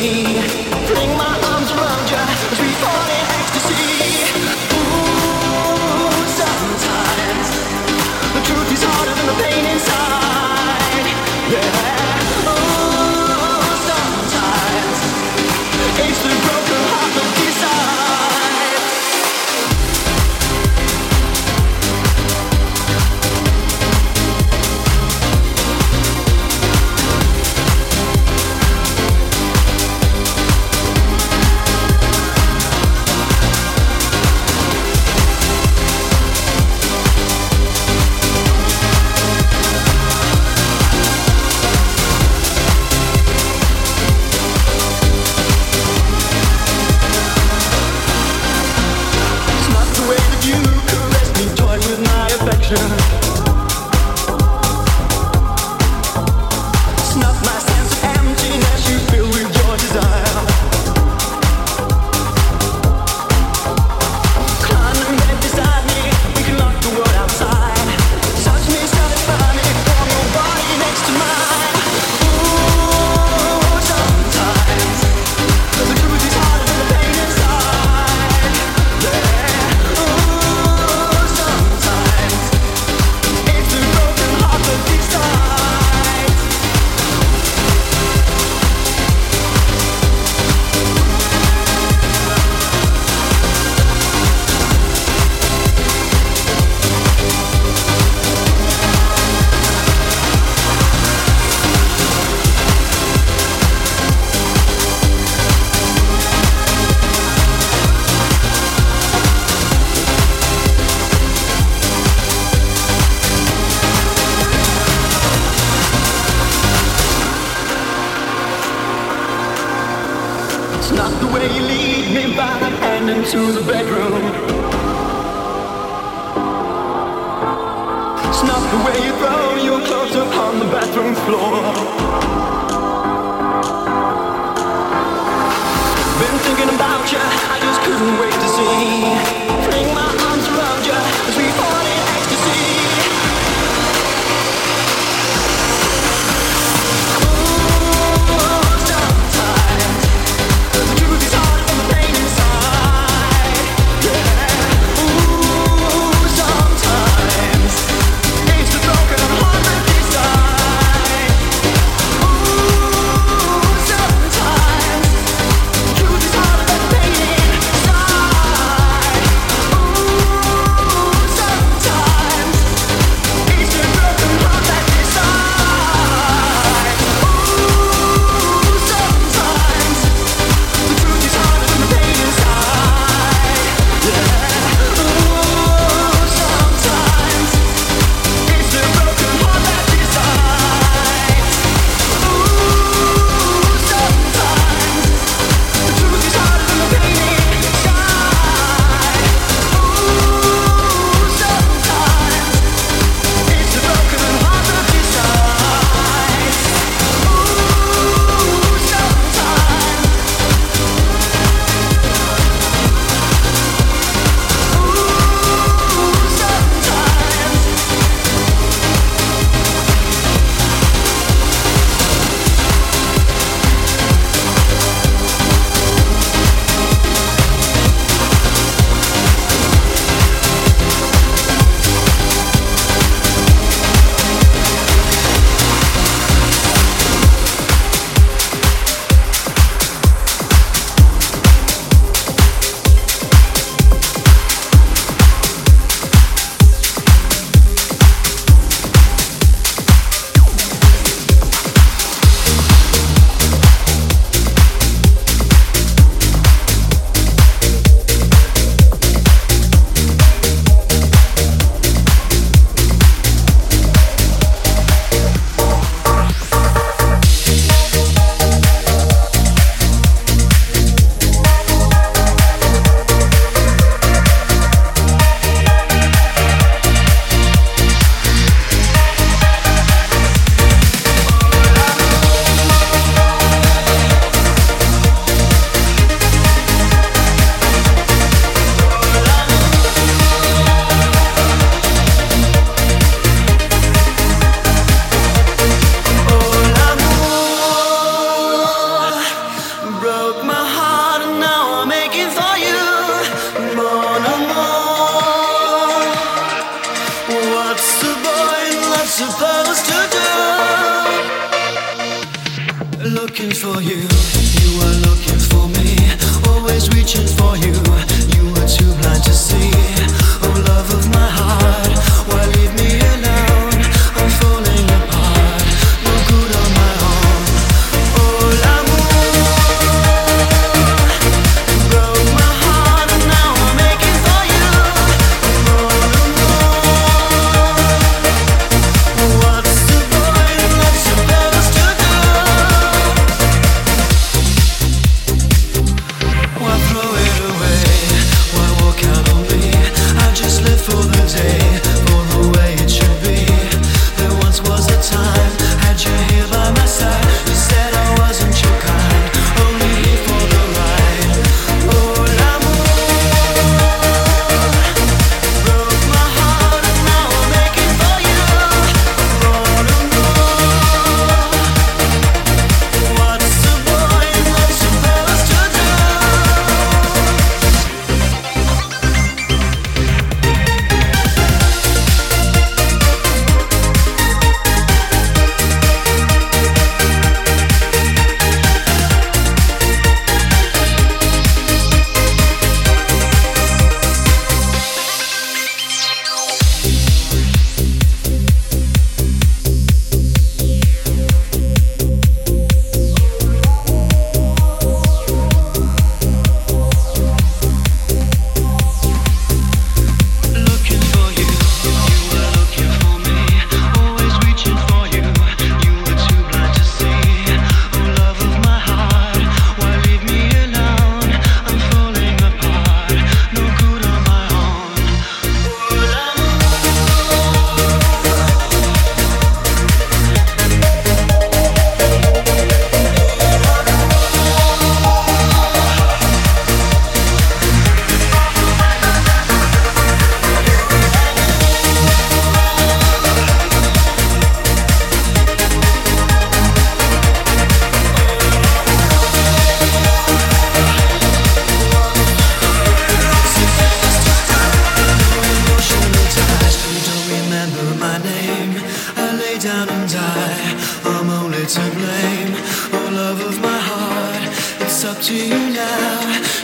wait 0.00 0.67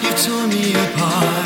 You 0.03 0.11
tore 0.17 0.47
me 0.47 0.73
apart. 0.73 1.44